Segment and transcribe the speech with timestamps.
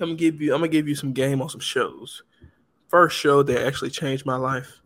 [0.00, 0.52] come give you.
[0.52, 2.22] I'm gonna give you some game on some shows.
[2.88, 4.80] First show that actually changed my life.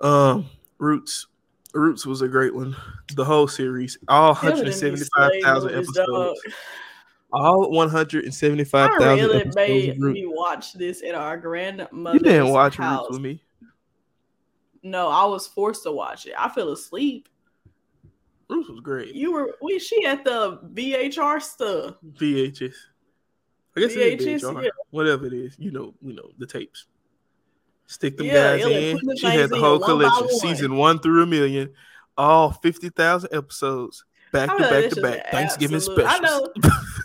[0.00, 1.28] Um, Roots.
[1.72, 2.76] Roots was a great one.
[3.14, 6.40] The whole series, all 175,000 episodes.
[7.32, 9.56] All 175,000 I really episodes.
[9.56, 12.16] made me watch this in our grandmother.
[12.16, 13.02] You didn't watch house.
[13.02, 13.42] Roots with me.
[14.82, 16.34] No, I was forced to watch it.
[16.38, 17.28] I fell asleep.
[18.48, 19.14] Roots was great.
[19.14, 21.96] You were we she had the VHR stuff.
[22.14, 22.74] VHS.
[23.76, 24.64] I guess VHS, VHR.
[24.64, 24.70] Yeah.
[24.90, 26.86] Whatever it is, you know, you know the tapes.
[27.86, 29.16] Stick them yeah, guys in.
[29.16, 31.72] She had the whole collection, season one through a million,
[32.16, 35.30] all fifty thousand episodes, back to back to back.
[35.30, 36.08] Thanksgiving special.
[36.08, 36.48] I know.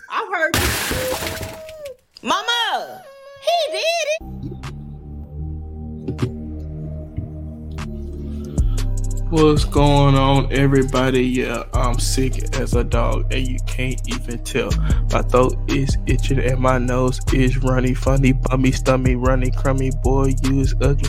[9.32, 11.24] What's going on, everybody?
[11.24, 14.70] Yeah, I'm sick as a dog, and you can't even tell.
[15.10, 19.90] My throat is itching, and my nose is runny, funny, bummy, stummy, runny, crummy.
[20.02, 21.08] Boy, you is ugly.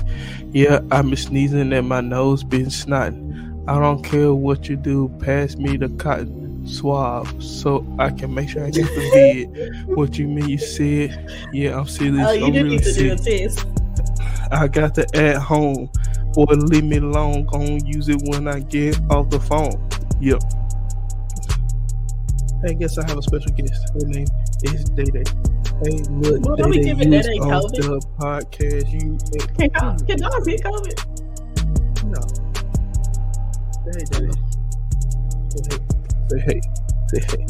[0.53, 3.61] Yeah, I'm sneezing, and my nose been snotting.
[3.67, 8.47] I don't care what you do, pass me the cotton swab so I can make
[8.47, 9.85] sure I get the bed.
[9.97, 10.47] what you mean?
[10.47, 12.25] You said, yeah, I'm serious.
[12.25, 13.17] Oh, you I'm really need to sick.
[13.17, 13.67] do a test.
[14.49, 15.89] I got the at home.
[16.35, 19.77] Or leave me alone, gonna use it when I get off the phone.
[20.19, 20.41] Yep.
[22.67, 23.89] I guess I have a special guest.
[23.93, 24.25] Her name
[24.63, 25.23] is Day Day.
[25.83, 27.75] Hey, look, well, Day Day, you on COVID.
[27.75, 28.89] the podcast.
[28.91, 29.17] You
[29.57, 30.97] can y'all, can y'all see COVID?
[32.05, 32.21] No.
[33.85, 34.31] Hey, Day
[36.29, 36.39] Say hey.
[36.39, 36.61] Say hey.
[37.09, 37.45] Say hey.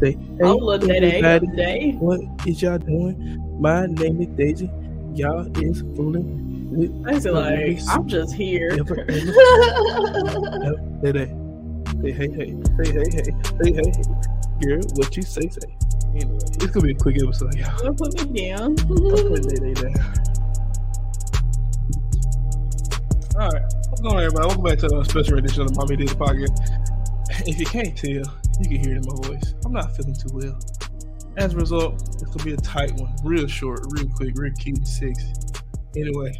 [0.00, 0.18] Say hey.
[0.42, 1.92] Oh, look, Day Day.
[1.92, 3.16] What is y'all doing?
[3.60, 4.70] My name is Daisy.
[5.14, 6.47] Y'all is fooling
[6.78, 8.70] I feel like I'm just here.
[8.70, 8.84] Say
[11.02, 11.26] hey,
[12.00, 14.02] Say hey, hey, say hey, hey, say hey, hey.
[14.62, 15.76] Girl, what you say, say.
[16.14, 17.94] Anyway, it's gonna be a quick episode, y'all.
[17.94, 18.76] Put me down.
[18.76, 20.14] Put Day Day down.
[23.40, 24.46] All right, what's going on, everybody?
[24.46, 26.56] Welcome back to the special edition of the Mommy Did podcast.
[27.48, 28.22] If you can't tell, you
[28.62, 29.54] can hear it in my voice.
[29.64, 30.60] I'm not feeling too well.
[31.36, 34.86] As a result, it's gonna be a tight one, real short, real quick, real cute,
[34.86, 35.24] six.
[35.96, 36.32] Anyway,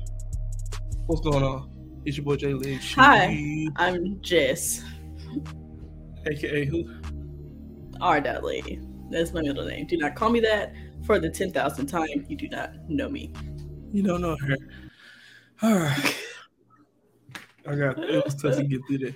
[1.09, 1.71] What's going on?
[2.05, 2.79] It's your boy Jay Lee.
[2.95, 4.85] Hi, I'm Jess.
[6.27, 6.87] AKA who?
[8.03, 8.21] R.
[8.21, 8.83] Dudley.
[9.09, 9.87] That's my middle name.
[9.87, 10.75] Do not call me that
[11.07, 12.27] for the 10,000th time.
[12.29, 13.33] You do not know me.
[13.91, 14.57] You don't know her.
[15.63, 16.17] All right.
[17.67, 19.15] I got it was tough to get through that.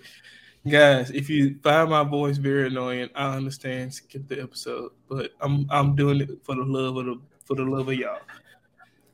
[0.66, 3.92] Guys, if you find my voice very annoying, I understand.
[3.92, 7.64] Skip the episode, but I'm I'm doing it for the love of the for the
[7.64, 8.20] love of y'all.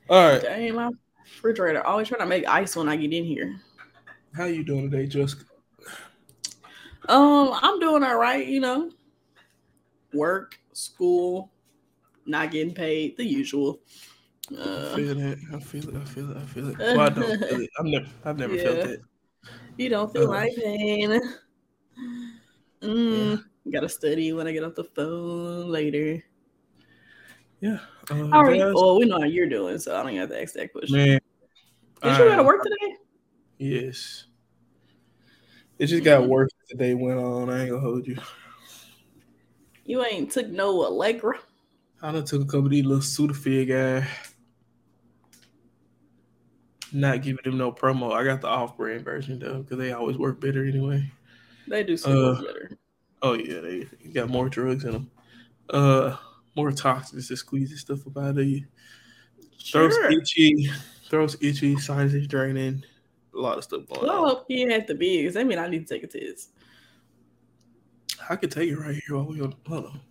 [0.09, 0.41] All right.
[0.41, 0.97] Damn,
[1.39, 1.85] refrigerator.
[1.85, 3.59] Always trying to make ice when I get in here.
[4.35, 5.45] How you doing today, Jessica?
[7.07, 8.45] Um, I'm doing all right.
[8.45, 8.91] You know,
[10.13, 11.51] work, school,
[12.25, 13.79] not getting paid, the usual.
[14.51, 15.39] Uh, I feel it.
[15.53, 15.95] I feel it.
[15.95, 16.37] I feel it.
[16.37, 16.77] I feel it.
[16.77, 17.69] Well, I don't feel it.
[17.79, 18.63] I've never, I've never yeah.
[18.63, 19.01] felt it.
[19.77, 21.21] You don't feel uh, my pain.
[22.81, 23.71] Mm, yeah.
[23.71, 26.23] Gotta study when I get off the phone later.
[27.61, 27.79] Yeah.
[28.09, 28.73] Um, are you?
[28.73, 30.95] Well, we know how you're doing, so I don't have to ask that question.
[30.95, 31.19] Man,
[32.01, 32.95] did you go to work today?
[33.57, 34.25] Yes.
[35.77, 36.29] It just got mm-hmm.
[36.29, 37.49] worse as the day went on.
[37.49, 38.17] I ain't gonna hold you.
[39.85, 41.39] You ain't took no Allegra.
[42.01, 44.07] I done took a couple of these little Sudafed guy.
[46.91, 48.13] Not giving them no promo.
[48.13, 51.11] I got the off-brand version though, because they always work better anyway.
[51.67, 52.71] They do so uh, better.
[53.21, 55.11] Oh yeah, they got more drugs in them.
[55.69, 56.15] Uh,
[56.55, 58.65] more toxins to squeeze the stuff up out of you.
[59.57, 59.91] Sure.
[59.91, 60.69] Throats itchy,
[61.09, 62.83] throats itchy, sinus draining,
[63.33, 64.25] a lot of stuff going well, on.
[64.25, 66.51] I hope you have to be because I mean I need to take a test.
[68.29, 69.55] I could take it right here while we on.
[69.67, 70.01] Hold on.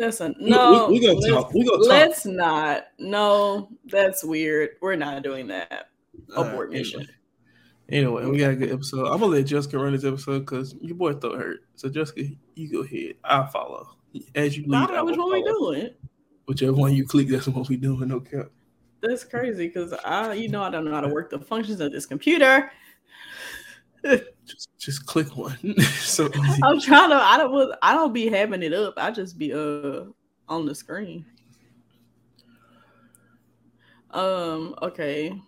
[0.00, 0.88] A no.
[0.88, 1.52] We, we, we gonna talk.
[1.52, 1.88] We gonna talk.
[1.88, 2.84] Let's not.
[2.98, 4.70] No, that's weird.
[4.80, 5.90] We're not doing that.
[6.36, 7.06] Abort right, mission.
[7.88, 8.22] Anyway.
[8.22, 9.06] anyway, we got a good episode.
[9.06, 11.60] I'm gonna let Jessica run this episode because your boy throat hurt.
[11.76, 12.22] So Jessica,
[12.54, 13.14] you go ahead.
[13.24, 13.96] I'll follow
[14.34, 14.84] as you lead.
[14.84, 15.90] I don't know which one we doing.
[16.46, 18.08] Whichever one you click, that's what we doing.
[18.08, 18.50] No cap.
[19.02, 21.92] That's crazy because I, you know, I don't know how to work the functions of
[21.92, 22.70] this computer.
[24.04, 25.56] just, just click one.
[25.80, 26.30] so
[26.62, 27.16] I'm trying to.
[27.16, 27.74] I don't.
[27.82, 28.94] I don't be having it up.
[28.96, 30.04] I just be uh
[30.48, 31.24] on the screen.
[34.10, 34.74] Um.
[34.82, 35.40] Okay.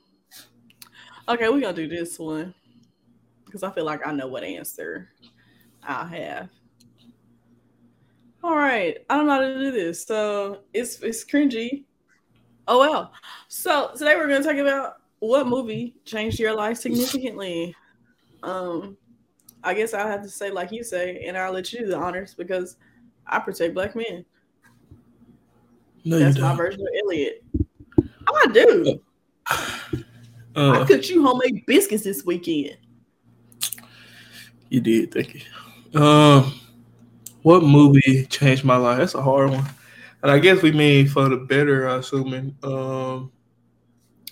[1.29, 2.55] Okay, we're gonna do this one
[3.45, 5.11] because I feel like I know what answer
[5.83, 6.49] I'll have.
[8.43, 11.85] All right, I don't know how to do this, so it's it's cringy.
[12.69, 13.13] Oh well.
[13.49, 17.75] So today we're gonna talk about what movie changed your life significantly.
[18.43, 18.97] Um,
[19.65, 21.97] I guess I'll have to say like you say, and I'll let you do the
[21.97, 22.77] honors because
[23.27, 24.25] I protect black men.
[26.05, 27.45] No, That's you my version of Elliot.
[28.29, 29.01] I do.
[29.47, 29.91] I
[30.55, 32.77] Uh, cooked you homemade biscuits this weekend.
[34.69, 35.13] you did.
[35.13, 36.01] Thank you.
[36.01, 36.53] Um,
[37.43, 38.99] what movie changed my life?
[38.99, 39.65] That's a hard one,
[40.23, 41.87] and I guess we mean for the better.
[41.89, 42.57] I'm assuming.
[42.63, 43.33] Um,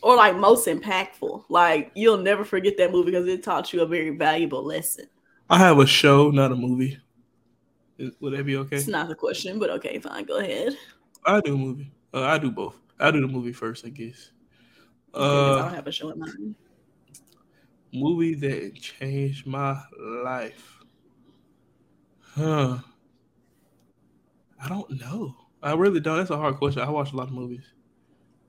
[0.03, 1.45] Or like most impactful.
[1.49, 5.07] Like you'll never forget that movie because it taught you a very valuable lesson.
[5.49, 6.99] I have a show, not a movie.
[7.99, 8.77] Is- Would that be okay?
[8.77, 10.25] It's not the question, but okay, fine.
[10.25, 10.77] Go ahead.
[11.27, 11.91] I do a movie.
[12.15, 12.77] Uh, I do both.
[12.99, 14.31] I do the movie first, I guess.
[15.13, 16.55] 'cause I Uh, don't have a show in mind.
[17.93, 19.77] movie that changed my
[20.25, 20.79] life.
[22.21, 22.79] Huh.
[24.63, 25.35] I don't know.
[25.63, 26.17] I really don't.
[26.19, 26.83] That's a hard question.
[26.83, 27.65] I watch a lot of movies.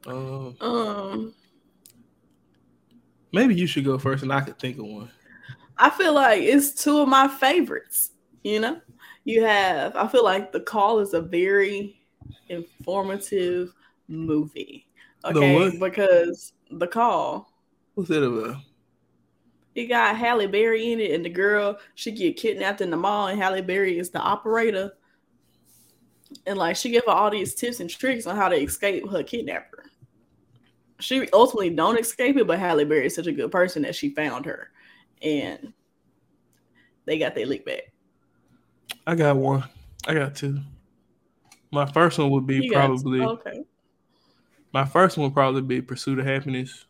[0.05, 1.33] Um, Um,
[3.31, 5.11] maybe you should go first, and I could think of one.
[5.77, 8.11] I feel like it's two of my favorites.
[8.43, 8.81] You know,
[9.23, 9.95] you have.
[9.95, 12.01] I feel like The Call is a very
[12.49, 13.73] informative
[14.07, 14.87] movie.
[15.29, 15.79] The Okay, what?
[15.79, 17.51] because The Call,
[17.93, 18.57] What's that about?
[19.75, 23.27] it got Halle Berry in it, and the girl she get kidnapped in the mall,
[23.27, 24.93] and Halle Berry is the operator,
[26.45, 29.23] and like she gave her all these tips and tricks on how to escape her
[29.23, 29.85] kidnapper.
[30.99, 34.09] She ultimately don't escape it, but Halle Berry is such a good person that she
[34.13, 34.69] found her,
[35.21, 35.73] and
[37.05, 37.91] they got their lick back.
[39.07, 39.63] I got one.
[40.07, 40.59] I got two.
[41.71, 43.63] My first one would be You probably okay.
[44.73, 46.85] my first one would probably be Pursuit of Happiness.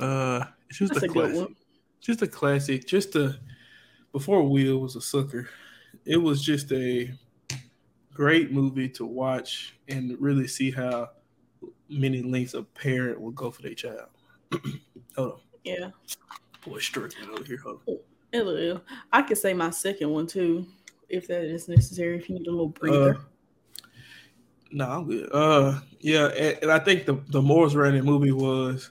[0.00, 1.36] Uh, it's just That's a a classic.
[1.36, 1.56] one.
[2.00, 2.86] just a classic.
[2.86, 3.38] Just a
[4.12, 5.48] before Will was a sucker.
[6.04, 7.12] It was just a
[8.14, 11.10] great movie to watch and really see how
[11.88, 14.08] many lengths a parent will go for their child.
[15.16, 15.90] Hold on, Yeah,
[16.64, 17.58] boy, struggling over here.
[17.58, 17.98] Hold on.
[18.32, 18.82] will.
[19.12, 20.66] I could say my second one too,
[21.08, 22.16] if that is necessary.
[22.16, 23.16] If you need a little breather.
[23.16, 23.20] Uh,
[24.70, 25.28] no, I'm good.
[25.32, 28.90] Uh, yeah, and, and I think the the morals around that movie was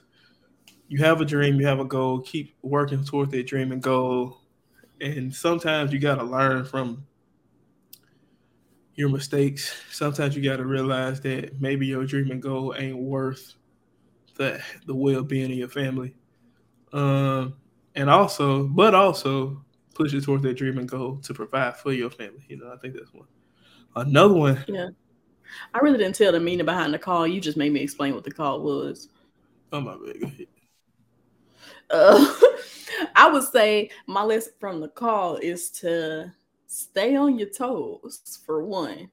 [0.88, 4.38] you have a dream, you have a goal, keep working towards that dream and goal,
[5.00, 7.04] and sometimes you got to learn from
[8.94, 9.74] your mistakes.
[9.90, 13.54] Sometimes you got to realize that maybe your dream and goal ain't worth
[14.36, 16.14] the the well being of your family.
[16.92, 17.54] Um,
[17.94, 19.62] and also, but also
[19.94, 22.44] push it towards that dream and goal to provide for your family.
[22.48, 23.26] You know, I think that's one.
[23.94, 24.64] Another one.
[24.68, 24.88] Yeah.
[25.74, 27.26] I really didn't tell the meaning behind the call.
[27.26, 29.08] You just made me explain what the call was.
[29.72, 30.46] Oh my bad.
[31.90, 32.34] Uh,
[33.14, 36.32] I would say my lesson from the call is to
[36.72, 39.10] stay on your toes for one,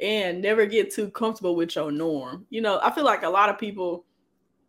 [0.00, 2.46] and never get too comfortable with your norm.
[2.50, 4.04] You know, I feel like a lot of people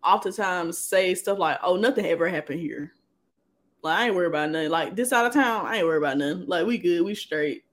[0.03, 2.93] oftentimes say stuff like, "Oh, nothing ever happened here."
[3.81, 4.69] Like I ain't worried about nothing.
[4.69, 6.45] Like this out of town, I ain't worried about nothing.
[6.47, 7.63] Like we good, we straight.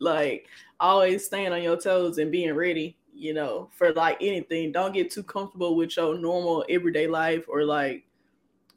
[0.00, 0.46] Like
[0.80, 2.96] always staying on your toes and being ready.
[3.14, 4.72] You know, for like anything.
[4.72, 8.04] Don't get too comfortable with your normal everyday life or like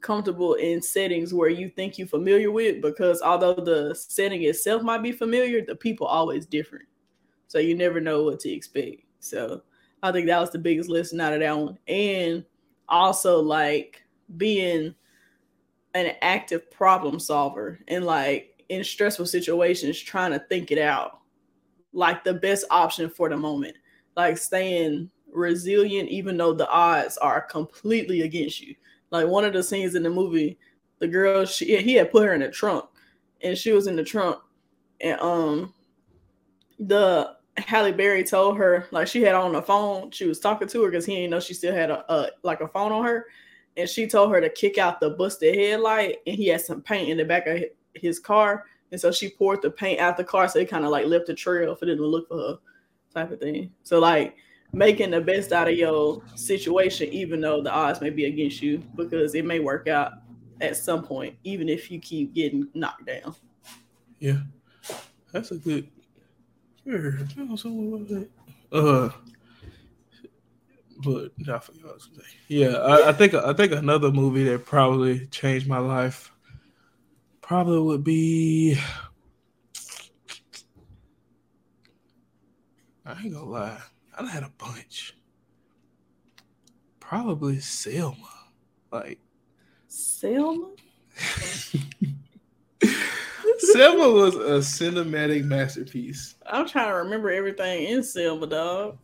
[0.02, 5.04] comfortable in settings where you think you're familiar with because although the setting itself might
[5.04, 6.86] be familiar, the people always different.
[7.48, 9.02] So you never know what to expect.
[9.20, 9.62] So
[10.02, 11.78] I think that was the biggest lesson out of that one.
[11.88, 12.46] And
[12.88, 14.04] also like
[14.38, 14.96] being
[15.94, 21.20] an active problem solver and like in stressful situations trying to think it out.
[21.92, 23.76] Like the best option for the moment.
[24.16, 28.76] Like staying resilient even though the odds are completely against you
[29.12, 30.58] like one of the scenes in the movie,
[31.00, 32.86] the girl she he had put her in a trunk,
[33.42, 34.38] and she was in the trunk,
[35.02, 35.74] and um,
[36.80, 40.12] the Halle Berry told her like she had on the phone.
[40.12, 42.62] She was talking to her because he didn't know she still had a, a like
[42.62, 43.26] a phone on her,
[43.78, 47.10] and she told her to kick out the busted headlight, and he had some paint
[47.10, 47.64] in the back of
[47.96, 50.92] his car, and so she poured the paint out the car, so it kind of
[50.92, 52.58] like left a trail for them to look for her,
[53.14, 53.72] type of thing.
[53.84, 54.36] So like
[54.72, 58.80] making the best out of your situation, even though the odds may be against you,
[58.96, 60.14] because it may work out
[60.62, 63.36] at some point, even if you keep getting knocked down.
[64.20, 64.40] Yeah,
[65.32, 65.88] that's a good.
[66.84, 67.20] Sure.
[68.72, 69.10] Uh,
[71.04, 71.32] but.
[72.48, 76.32] Yeah, I, I think I think another movie that probably changed my life
[77.42, 78.78] probably would be.
[83.06, 83.82] I ain't gonna lie,
[84.20, 85.16] I had a bunch.
[87.00, 88.16] Probably Selma,
[88.92, 89.20] like
[89.88, 90.72] Selma?
[93.60, 96.36] Selma was a cinematic masterpiece.
[96.46, 98.98] I'm trying to remember everything in Selma, dog.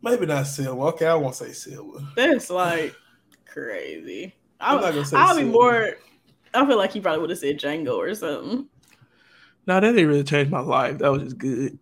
[0.00, 0.86] Maybe not Selma.
[0.86, 2.12] Okay, I won't say Selma.
[2.16, 2.94] That's like
[3.46, 4.34] crazy.
[4.60, 5.96] I'm I'll, not gonna say I'll be more.
[6.54, 8.68] I feel like he probably would have said Django or something.
[9.66, 10.98] No, that didn't really change my life.
[10.98, 11.78] That was just good.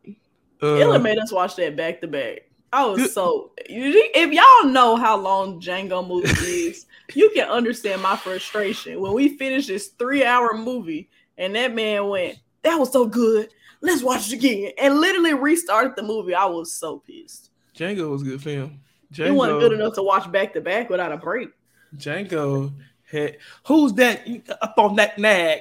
[0.62, 2.42] Uh, Ella made us watch that back to back.
[2.72, 3.10] I was Good.
[3.10, 3.52] so.
[3.66, 9.36] If y'all know how long Django movie is, you can understand my frustration when we
[9.36, 13.48] finished this three-hour movie and that man went, "That was so good.
[13.80, 16.34] Let's watch it again," and literally restarted the movie.
[16.34, 17.50] I was so pissed.
[17.74, 18.80] Django was a good film.
[19.16, 21.50] It wasn't good enough to watch back to back without a break.
[21.96, 22.72] Django
[23.10, 24.26] had who's that
[24.60, 25.60] up on that nag?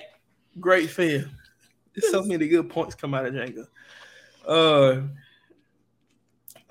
[0.60, 1.30] Great film.
[1.94, 3.68] There's so many good points come out of Django.
[4.48, 5.02] Uh,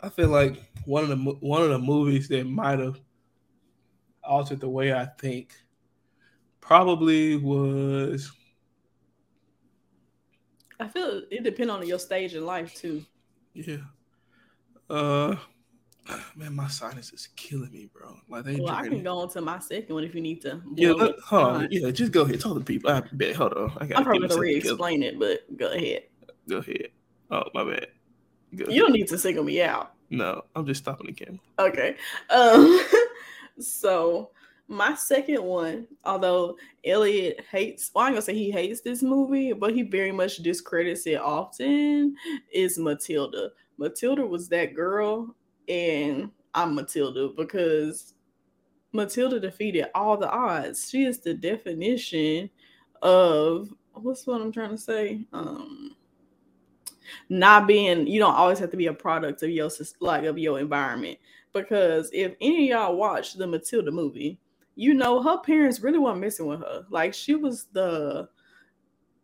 [0.02, 0.56] I feel like
[0.86, 3.00] one of the one of the movies that might have
[4.24, 5.54] altered the way I think
[6.60, 8.32] probably was
[10.78, 13.04] I feel it depends on your stage in life too.
[13.54, 13.76] yeah.
[14.88, 15.36] Uh,
[16.36, 18.16] man, my sinus is killing me, bro.
[18.28, 20.62] Like they Well, I can go on to my second one if you need to.
[20.74, 21.68] Yeah, let, hold on.
[21.70, 22.40] Yeah, just go ahead.
[22.40, 22.90] Tell the people.
[22.90, 23.34] I bet.
[23.36, 23.72] Hold on.
[23.80, 26.04] I got I'm probably gonna re-explain it, but go ahead.
[26.48, 26.90] Go ahead.
[27.30, 27.86] Oh, my bad.
[28.54, 29.92] Go You don't need to single me out.
[30.10, 31.40] No, I'm just stopping the camera.
[31.58, 31.96] Okay.
[32.30, 32.80] Um
[33.58, 34.30] so
[34.68, 39.74] my second one, although Elliot hates well, I'm gonna say he hates this movie, but
[39.74, 42.16] he very much discredits it often,
[42.52, 43.50] is Matilda.
[43.78, 45.34] Matilda was that girl,
[45.68, 48.14] and I'm Matilda because
[48.92, 50.88] Matilda defeated all the odds.
[50.88, 52.48] She is the definition
[53.02, 55.20] of what's what I'm trying to say?
[55.32, 55.96] Um
[57.28, 59.70] not being you don't always have to be a product of your
[60.00, 61.18] like of your environment
[61.56, 64.38] because if any of y'all watch the Matilda movie,
[64.74, 66.84] you know her parents really weren't messing with her.
[66.90, 68.28] Like she was the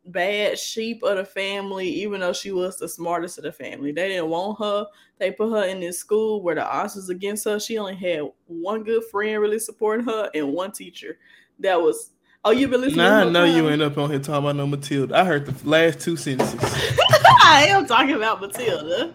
[0.07, 3.93] bad sheep of the family, even though she was the smartest of the family.
[3.93, 4.87] They didn't want her.
[5.19, 7.61] They put her in this school where the odds was against her.
[7.61, 11.19] She only had one good friend really supporting her and one teacher
[11.61, 12.13] that was.
[12.45, 12.99] Oh, you've been listening.
[12.99, 13.73] Now I know whole you time?
[13.73, 15.17] end up on here talking about no Matilda.
[15.17, 16.61] I heard the last two sentences.
[17.45, 19.15] I am talking about Matilda.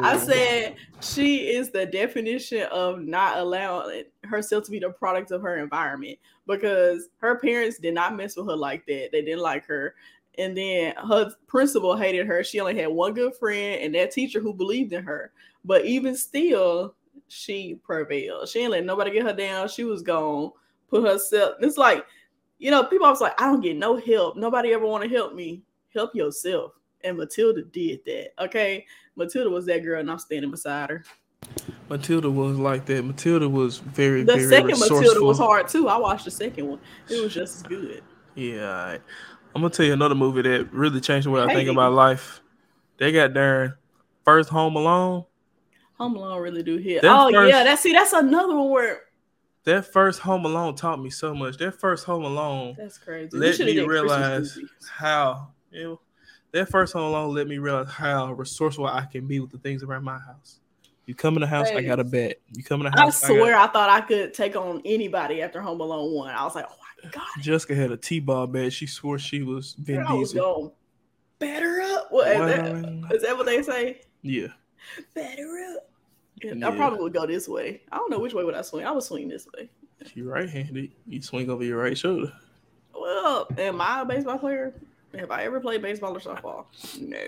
[0.00, 5.42] I said she is the definition of not allowing herself to be the product of
[5.42, 6.18] her environment
[6.48, 9.10] because her parents did not mess with her like that.
[9.12, 9.94] They didn't like her.
[10.36, 12.42] And then her principal hated her.
[12.42, 15.30] She only had one good friend and that teacher who believed in her.
[15.64, 16.94] But even still,
[17.28, 18.48] she prevailed.
[18.48, 19.68] She didn't let nobody get her down.
[19.68, 20.50] She was gone,
[20.90, 21.56] put herself.
[21.60, 22.04] It's like,
[22.58, 24.36] you know, people always like, I don't get no help.
[24.36, 25.62] Nobody ever want to help me.
[25.94, 26.72] Help yourself.
[27.04, 28.32] And Matilda did that.
[28.44, 28.86] Okay.
[29.16, 31.04] Matilda was that girl, and I'm standing beside her.
[31.88, 33.04] Matilda was like that.
[33.04, 34.98] Matilda was very, The very second resourceful.
[34.98, 35.88] Matilda was hard too.
[35.88, 36.80] I watched the second one.
[37.08, 38.02] It was just as good.
[38.34, 39.00] Yeah, right.
[39.54, 42.42] I'm gonna tell you another movie that really changed the way I think about life.
[42.98, 43.78] They got there
[44.24, 45.24] first Home Alone.
[45.98, 46.98] Home Alone really do hit.
[46.98, 49.02] Oh, that oh first- yeah, that's see, that's another one where
[49.66, 51.56] That first Home Alone taught me so much.
[51.58, 53.36] That first Home Alone that's crazy.
[53.36, 54.56] Let me realize
[54.88, 56.00] how you know,
[56.52, 59.82] that first Home Alone let me realize how resourceful I can be with the things
[59.82, 60.60] around my house.
[61.06, 62.40] You come in the house, I got a bet.
[62.52, 65.42] You come in the house, I, swear got, I thought I could take on anybody
[65.42, 66.32] after Home Alone one.
[66.32, 68.72] I was like, oh my god, Jessica had a T-ball bet.
[68.72, 70.44] She swore she was Vin I was Diesel.
[70.44, 70.70] going
[71.40, 72.06] better up.
[72.10, 72.72] What is that?
[72.72, 74.02] Well, Is that what they say?
[74.22, 74.46] yeah,
[75.12, 75.90] Better up.
[76.42, 76.68] Yeah, Yeah.
[76.68, 77.82] I probably would go this way.
[77.90, 78.86] I don't know which way would I swing.
[78.86, 79.68] I would swing this way.
[80.14, 80.90] You're right-handed.
[81.06, 82.32] You swing over your right shoulder.
[82.94, 84.74] Well, am I a baseball player?
[85.18, 86.66] Have I ever played baseball or softball?
[87.00, 87.18] No.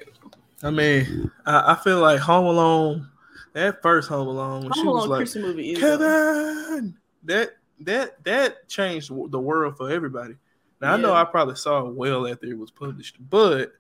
[0.63, 3.09] I mean, I, I feel like Home Alone,
[3.55, 5.79] that first Home Alone, when she Home was Alone like, Christmas movie is.
[5.79, 10.35] Kevin, that that that changed the world for everybody.
[10.81, 13.73] Now I know I probably saw it well after it was published, but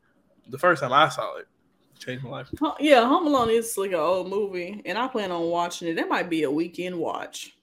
[0.48, 1.48] the first time I saw it, it
[1.98, 2.48] changed my life.
[2.80, 5.94] Yeah, Home Alone is like an old movie, and I plan on watching it.
[5.94, 7.54] That might be a weekend watch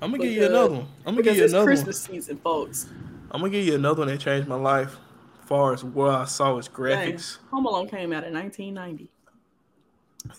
[0.00, 0.86] I'm gonna give you another one.
[1.06, 2.16] I'm gonna give you it's another Christmas one.
[2.16, 2.86] season, folks.
[3.30, 4.96] I'm gonna give you another one that changed my life.
[5.42, 9.10] As far as what I saw as graphics, Home Alone came out in 1990.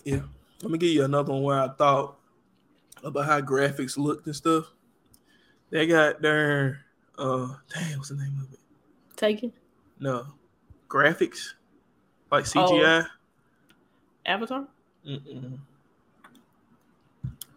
[0.04, 0.20] yeah.
[0.62, 2.16] Let me give you another one where I thought
[3.04, 4.72] about how graphics looked and stuff.
[5.70, 6.80] They got their
[7.18, 8.60] uh, damn, what's the name of it?
[9.16, 9.52] Taken
[9.98, 10.26] No,
[10.88, 11.54] graphics
[12.30, 13.02] like CGI.
[13.02, 13.06] Oh.
[14.26, 14.66] Avatar.
[15.06, 15.58] Mm-mm.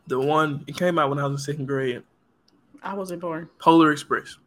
[0.08, 2.02] The one it came out when I was in second grade.
[2.82, 3.50] I wasn't born.
[3.60, 4.38] Polar Express.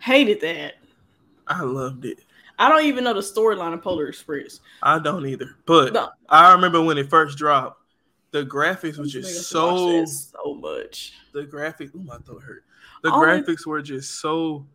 [0.00, 0.74] Hated that.
[1.46, 2.18] I loved it.
[2.58, 4.60] I don't even know the storyline of Polar Express.
[4.82, 6.10] I don't either, but No.
[6.28, 7.80] I remember when it first dropped.
[8.30, 10.04] The graphics was Niggas just so.
[10.06, 11.12] so much.
[11.32, 11.94] The graphics.
[11.94, 12.64] Ooh, my throat hurt.
[13.02, 14.66] The Only- graphics were just so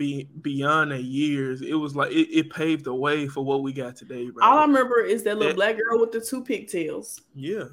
[0.00, 1.60] be, beyond their years.
[1.60, 4.42] It was like it, it paved the way for what we got today, bro.
[4.44, 7.20] All I remember is that little That- black girl with the two pigtails.
[7.34, 7.64] yeah,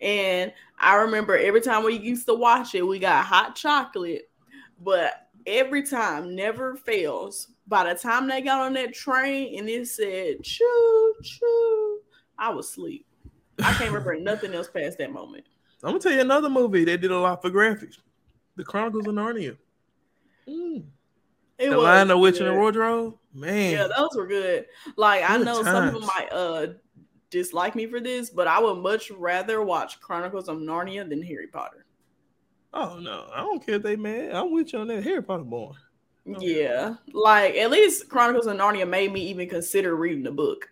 [0.00, 4.30] And I remember every time we used to watch it, we got hot chocolate.
[4.82, 9.88] But every time, never fails, by the time they got on that train and it
[9.88, 12.00] said choo choo,
[12.38, 13.04] I was asleep.
[13.58, 15.44] I can't remember nothing else past that moment.
[15.82, 17.96] I'm gonna tell you another movie they did a lot for graphics.
[18.54, 19.56] The Chronicles of Narnia.
[20.48, 20.84] Mm.
[21.58, 22.54] It the was Lion, the Witch, and the.
[22.54, 23.16] Wardrobe.
[23.32, 24.66] Man, Yeah, those were good.
[24.96, 26.68] Like I Good know some people might uh
[27.30, 31.46] dislike me for this, but I would much rather watch Chronicles of Narnia than Harry
[31.46, 31.84] Potter.
[32.72, 34.32] oh no, I don't care if they mad.
[34.32, 35.04] I'm with you on that.
[35.04, 35.72] Harry Potter boy.
[36.24, 40.68] Yeah, like at least Chronicles of Narnia made me even consider reading the book.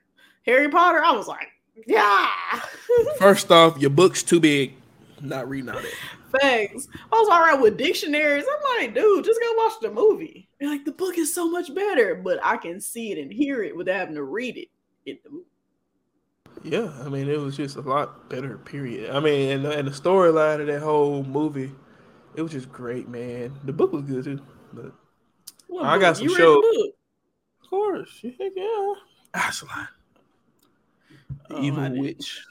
[0.46, 1.48] Harry Potter, I was like,
[1.86, 2.28] yeah.
[3.18, 4.74] First off, your book's too big.
[5.20, 5.94] Not reading all that.
[6.40, 6.88] Thanks.
[7.12, 8.44] I was all right with dictionaries.
[8.50, 10.48] I'm like, dude, just go watch the movie.
[10.60, 13.76] Like the book is so much better, but I can see it and hear it
[13.76, 14.68] without having to read it
[15.06, 15.44] in the movie.
[16.62, 18.56] Yeah, I mean, it was just a lot better.
[18.58, 19.14] Period.
[19.14, 21.70] I mean, and, and the storyline of that whole movie,
[22.34, 23.52] it was just great, man.
[23.64, 24.40] The book was good too,
[24.72, 24.92] but
[25.68, 26.94] What I got some you show- the book?
[27.64, 28.94] of course, yeah, yeah.
[29.34, 29.88] Aslan,
[31.48, 32.44] the Oh, evil witch.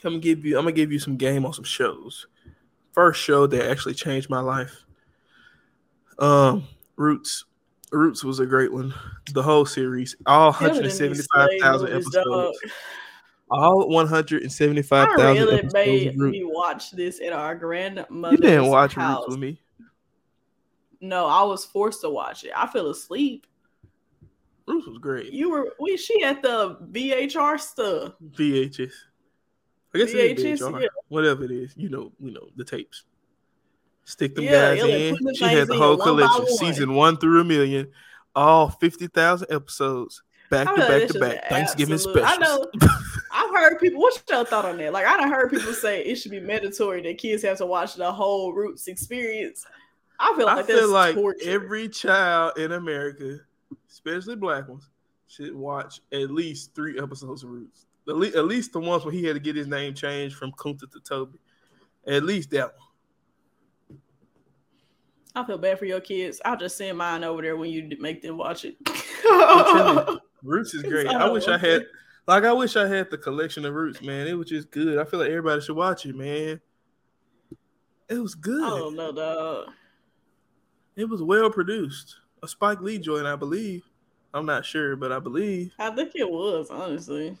[0.00, 0.56] Come give you.
[0.56, 2.28] I'm gonna give you some game on some shows.
[2.98, 4.84] First show that actually changed my life.
[6.18, 7.44] Um, Roots.
[7.92, 8.92] Roots was a great one.
[9.32, 12.24] The whole series, all Killing in these 175,000 slave movies, dog.
[12.26, 12.72] episodes.
[13.52, 15.74] All I 175,000 really episodes.
[15.74, 19.18] made me watch this at our grandmother's You didn't watch house.
[19.20, 19.60] Roots with me.
[21.00, 22.50] No, I was forced to watch it.
[22.56, 23.46] I fell asleep.
[24.66, 25.32] Roots was great.
[25.32, 28.14] You were we she at the VHR stuff.
[28.32, 28.90] VHS.
[30.02, 30.80] I guess it is VHS, VHR.
[30.82, 30.88] yeah.
[31.08, 33.04] Whatever it is, you know, you know the tapes.
[34.04, 35.14] Stick them Yeah, guys in.
[35.20, 36.56] the She had the whole collection, one.
[36.56, 37.90] season one through a million,
[38.34, 41.48] all fifty thousand episodes, back I to back to back.
[41.48, 42.66] Thanksgiving absolute- I specials.
[42.80, 42.88] know.
[43.30, 44.00] I've heard people.
[44.00, 44.92] What's your thought on that?
[44.94, 47.94] Like, I done heard people say it should be mandatory that kids have to watch
[47.96, 49.66] the whole Roots experience.
[50.18, 51.38] I feel like I that's feel like torture.
[51.50, 53.38] every child in America,
[53.90, 54.88] especially black ones,
[55.28, 57.84] should watch at least three episodes of Roots.
[58.08, 60.52] At least, at least the ones where he had to get his name changed from
[60.52, 61.38] Kunta to Toby.
[62.06, 63.98] At least that one.
[65.34, 66.40] I feel bad for your kids.
[66.44, 68.76] I'll just send mine over there when you make them watch it.
[69.24, 71.06] You, Roots is great.
[71.06, 71.86] all I wish I had,
[72.26, 74.26] like, I wish I had the collection of Roots, man.
[74.26, 74.98] It was just good.
[74.98, 76.60] I feel like everybody should watch it, man.
[78.08, 78.64] It was good.
[78.64, 79.66] I don't know, dog.
[80.96, 82.16] It was well produced.
[82.42, 83.84] A Spike Lee joint, I believe.
[84.34, 87.36] I'm not sure, but I believe I think it was honestly.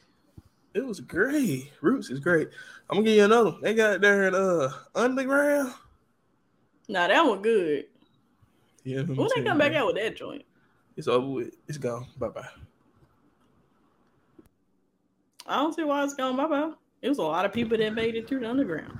[0.78, 1.72] It was great.
[1.80, 2.48] Roots is great.
[2.88, 3.50] I'm gonna give you another.
[3.50, 3.60] one.
[3.60, 5.74] They got there in uh underground.
[6.88, 7.86] Nah, that one good.
[8.84, 9.02] Yeah.
[9.02, 10.44] When they come back out with that joint?
[10.96, 11.54] It's over with.
[11.66, 12.06] It's gone.
[12.18, 12.48] Bye bye.
[15.46, 16.36] I don't see why it's gone.
[16.36, 16.72] Bye bye.
[17.02, 18.98] It was a lot of people that made it through the underground.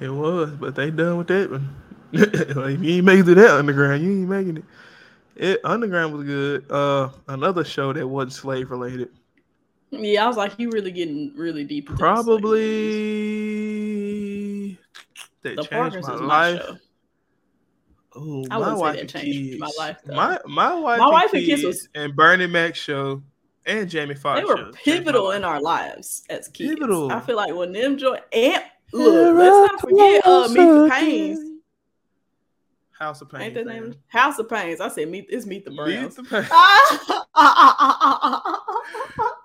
[0.00, 1.76] It was, but they done with that one.
[2.12, 4.64] like, if you ain't making it that underground, you ain't making it.
[5.36, 6.70] It underground was good.
[6.70, 9.10] Uh, another show that wasn't slave related.
[9.90, 11.84] Yeah, I was like, you really getting really deep.
[11.88, 12.58] into this, like, Probably
[15.42, 16.62] that the changed Parkers my is my life.
[16.62, 16.76] show.
[18.16, 19.60] Oh, I my wife and changed kids.
[19.60, 20.14] my life, though.
[20.14, 23.22] My my wife, My and Wife and kids Kids was- and Bernie Mac show
[23.64, 26.74] and Jamie Foxx They were show pivotal in our lives as kids.
[26.74, 27.12] Pivotal.
[27.12, 31.44] I feel like when them joy and look, let's not forget uh, Meet the Paynes.
[32.98, 33.42] House of Payne.
[33.42, 33.94] Ain't that name?
[34.08, 34.80] House of Paynes.
[34.80, 35.26] I said meet.
[35.30, 36.16] It's Meet the Meet Browns.
[36.16, 36.48] the Pain.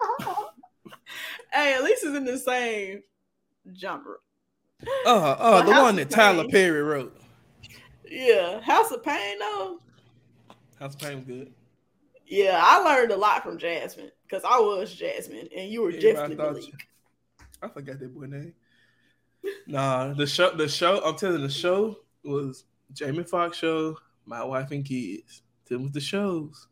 [1.53, 3.01] hey, at least it's in the same
[3.77, 4.15] genre.
[5.05, 6.47] Oh, oh, But the House one that Tyler.
[6.49, 7.15] Perry wrote.
[8.09, 9.79] Yeah, House of Payne though.
[10.79, 11.53] House of Payne was good.
[12.25, 16.27] Yeah, I learned a lot from Jasmine because I was Jasmine, and you were Yeah,
[16.27, 16.63] Malik.
[17.61, 18.53] I forgot that boy name.
[19.67, 21.01] Nah, the show, the show.
[21.03, 25.41] I'm telling you, the show was Jamie Foxx show, My Wife and Kids.
[25.69, 26.67] Them was the shows,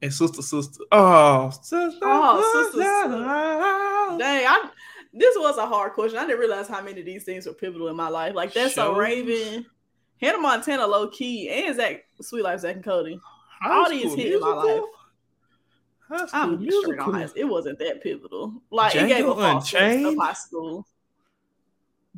[0.00, 0.84] and Sister Sister.
[0.92, 3.87] Oh, sister, Oh, Sister, sister.
[4.16, 4.70] Dang, I
[5.12, 6.18] this was a hard question.
[6.18, 8.34] I didn't realize how many of these things were pivotal in my life.
[8.34, 8.98] Like that's so Shows.
[8.98, 9.66] Raven,
[10.20, 13.20] Hannah Montana, low key, and Zack, Suite Life, Zack and Cody.
[13.60, 14.82] High all these hit in my life.
[16.32, 17.28] I'm straight on high.
[17.36, 18.62] It wasn't that pivotal.
[18.70, 20.86] Like it gave a Django false sense of high school.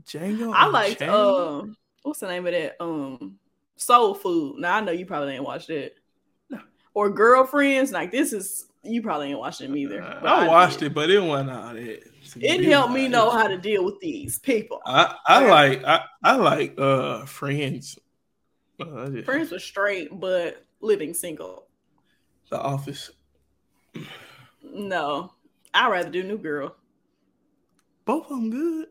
[0.05, 0.53] Django.
[0.55, 1.11] I liked Unchained?
[1.11, 2.83] um what's the name of that?
[2.83, 3.39] Um
[3.77, 4.59] Soul Food.
[4.59, 5.93] Now I know you probably ain't watched that.
[6.49, 6.61] No.
[6.95, 7.93] Or girlfriends.
[7.93, 10.01] Like this is you probably ain't watched them either.
[10.23, 12.03] But I watched it, but it wasn't all that.
[12.37, 14.81] It helped me know how to deal with these people.
[14.87, 17.99] I, I like I, I like uh friends.
[18.81, 21.67] Uh, I just- Friends was straight, but living single.
[22.51, 23.11] the office.
[24.63, 25.33] No,
[25.75, 26.75] I'd rather do New Girl.
[28.05, 28.89] Both of them good.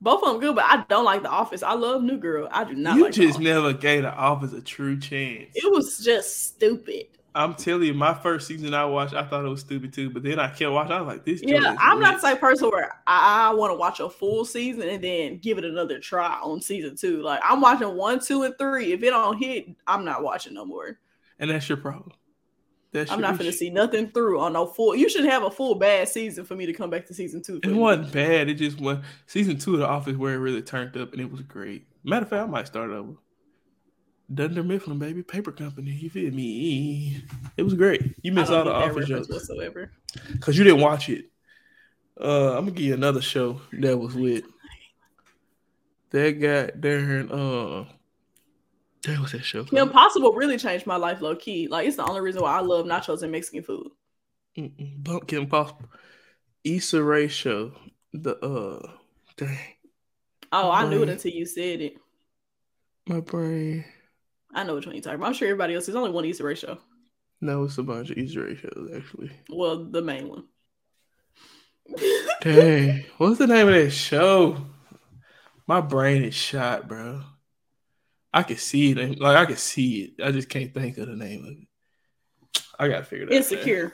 [0.00, 1.62] Both of them good, but I don't like The Office.
[1.62, 2.48] I love New Girl.
[2.50, 5.50] I do not you like just never gave the office a true chance.
[5.54, 7.06] It was just stupid.
[7.34, 10.10] I'm telling you, my first season I watched, I thought it was stupid too.
[10.10, 10.92] But then I kept watching.
[10.92, 11.40] I was like, this.
[11.42, 14.88] Yeah, I'm not the type of person where I, want to watch a full season
[14.88, 17.22] and then give it another try on season two.
[17.22, 18.92] Like I'm watching one, two, and three.
[18.92, 20.98] If it don't hit, I'm not watching no more.
[21.38, 22.12] and that's your problem.
[22.92, 24.94] That's I'm your not gonna see nothing through on no full.
[24.94, 27.58] You should have a full bad season for me to come back to season two.
[27.62, 28.50] It wasn't bad.
[28.50, 31.30] It just went season two of The Office where it really turned up, and it
[31.30, 31.86] was great.
[32.04, 33.14] Matter of fact, I might start over.
[34.34, 35.90] Dunder Mifflin, baby, paper company.
[35.92, 37.22] You feel me?
[37.56, 38.14] It was great.
[38.22, 39.90] You missed all the Office jokes whatsoever.
[40.32, 41.26] because you didn't watch it.
[42.20, 44.44] Uh, I'm gonna give you another show that was lit.
[46.10, 47.30] That got Darren.
[47.30, 47.90] Uh,
[49.04, 49.64] that was that show.
[49.64, 49.92] Kim called?
[49.92, 51.68] Possible really changed my life low key.
[51.68, 53.88] Like it's the only reason why I love nachos and Mexican food.
[54.56, 55.50] Mm-mm, Bump Kim
[56.64, 57.72] Issa Rae show.
[58.12, 58.90] The uh,
[59.38, 59.58] dang,
[60.52, 61.96] Oh, I knew it until you said it.
[63.06, 63.86] my brain.
[64.54, 65.28] I know which one you're talking about.
[65.28, 65.86] I'm sure everybody else.
[65.86, 66.78] There's only one Issa Rae show.
[67.40, 69.32] No, it's a bunch of Issa Rae shows actually.
[69.48, 70.44] Well, the main one.
[72.42, 74.64] Dang, what's the name of that show?
[75.66, 77.22] My brain is shot, bro.
[78.34, 80.24] I can see it, like I can see it.
[80.24, 82.62] I just can't think of the name of it.
[82.78, 83.36] I gotta figure it out.
[83.36, 83.92] Insecure.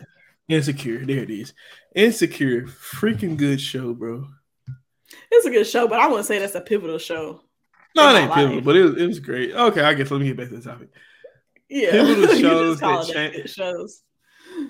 [0.49, 1.05] Insecure.
[1.05, 1.53] There it is.
[1.95, 2.63] Insecure.
[2.63, 4.27] Freaking good show, bro.
[5.31, 7.43] It's a good show, but I wouldn't say that's a pivotal show.
[7.99, 8.65] No, it ain't pivotal, life.
[8.65, 9.53] but it was, it was great.
[9.55, 10.89] Okay, I guess let me get back to the topic.
[11.69, 14.03] Yeah, Pivotal shows that change- shows.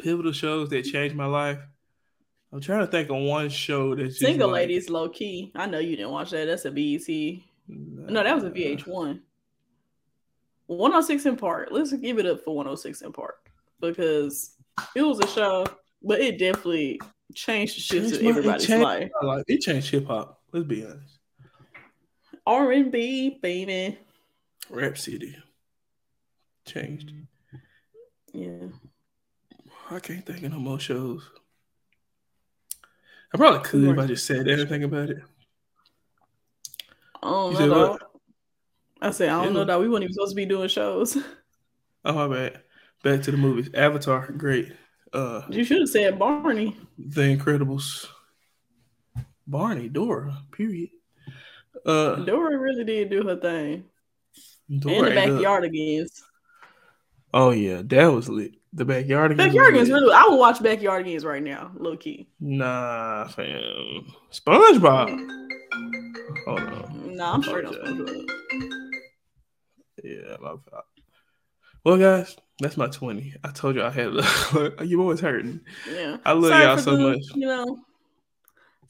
[0.01, 1.59] Pivotal shows that changed my life.
[2.53, 5.53] I'm trying to think of one show that Single like- ladies, low key.
[5.55, 6.47] I know you didn't watch that.
[6.47, 7.09] That's a BET.
[7.69, 9.21] No, that was a VH1.
[10.67, 11.69] 106 & Park.
[11.71, 14.55] Let's give it up for 106 & Park because
[14.95, 15.67] it was a show,
[16.03, 17.01] but it definitely
[17.35, 19.11] changed the shit to everybody's life.
[19.23, 19.45] life.
[19.47, 20.41] It changed hip hop.
[20.53, 21.17] Let's be honest.
[22.49, 23.99] R and B, baby.
[24.71, 25.37] Rap City
[26.67, 27.13] changed.
[28.33, 28.69] Yeah,
[29.91, 31.23] I can't think of no more shows.
[33.35, 35.19] I probably could if I just said anything about it.
[37.23, 37.93] I don't You know.
[37.93, 38.07] said.
[39.01, 39.61] I said I don't Yeah.
[39.61, 41.17] know that we weren't even supposed to be doing shows.
[42.05, 42.63] Oh my bad.
[43.03, 43.69] Back to the movies.
[43.75, 44.73] Avatar, great.
[45.13, 46.77] Uh, You should have said Barney.
[46.97, 48.07] The Incredibles.
[49.47, 50.91] Barney, Dora, period.
[51.87, 53.85] Uh, Dora really did do her thing
[54.79, 56.21] Dora in the Backyardigans.
[57.33, 58.55] Oh yeah, that was lit.
[58.73, 59.37] The Backyardigans.
[59.38, 60.12] Backyard games really.
[60.12, 62.29] I would watch Backyardigans right now, low key.
[62.41, 64.12] Nah, fam.
[64.33, 65.09] SpongeBob.
[66.47, 67.17] Hold on.
[67.17, 67.75] Nah, I'm on Apologize.
[67.83, 68.27] SpongeBob.
[70.05, 70.37] Yeah.
[71.85, 73.35] Well, guys, that's my twenty.
[73.43, 74.12] I told you I had.
[74.87, 75.61] you always hurting.
[75.91, 77.23] Yeah, I love Sorry y'all so the, much.
[77.35, 77.79] You know,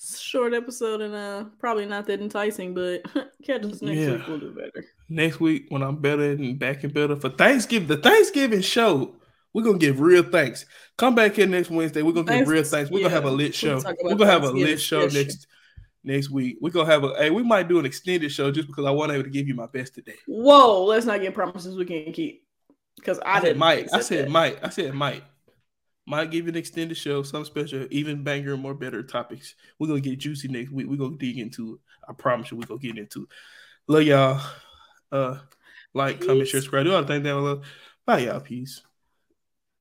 [0.00, 3.02] short episode and uh, probably not that enticing, but
[3.44, 4.12] catch us next Yeah.
[4.12, 4.26] week.
[4.28, 4.84] We'll do better.
[5.08, 9.16] Next week when I'm better and back and better for Thanksgiving, the Thanksgiving show,
[9.52, 10.66] we're gonna give real thanks.
[10.96, 12.02] Come back here next Wednesday.
[12.02, 12.90] We're gonna give Thanks- real thanks.
[12.90, 13.80] We're gonna have a lit show.
[14.02, 15.46] We're gonna have a lit show next
[16.04, 16.58] next week.
[16.61, 19.11] We're gonna have a hey, we might do an extended show just because I want
[19.12, 20.14] to give you my best today.
[20.26, 22.44] Whoa, let's not get promises we can't keep.
[22.96, 23.58] Because I, I, said didn't.
[23.58, 23.88] might.
[23.94, 24.30] I said that.
[24.30, 24.58] might.
[24.62, 25.22] I said might.
[26.09, 29.55] Might give you an extended show, some special, even banger, more better topics.
[29.79, 30.87] We're gonna get juicy next week.
[30.88, 31.81] We're gonna dig into it.
[32.09, 33.29] I promise you, we're gonna get into it.
[33.87, 34.40] Love y'all.
[35.12, 35.38] Uh
[35.94, 36.64] like, comment, share, Peace.
[36.64, 36.85] subscribe.
[36.85, 37.62] Do all the things down below.
[38.07, 38.40] Bye, y'all.
[38.40, 38.83] Peace.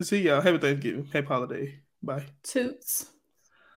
[0.02, 0.42] See y'all.
[0.42, 1.06] Happy Thanksgiving.
[1.12, 1.80] Happy holiday.
[2.04, 2.26] Bye.
[2.44, 3.08] Toots.